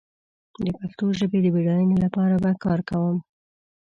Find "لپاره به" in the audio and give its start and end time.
2.05-2.51